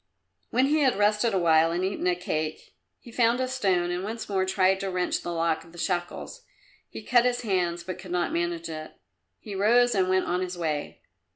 [0.49, 4.03] When he had rested a while and eaten a cake, he found a stone and
[4.03, 6.41] once more tried to wrench the lock of the shackles.
[6.89, 8.93] He cut his hands, but could not manage it.
[9.39, 11.01] He rose and went on his way.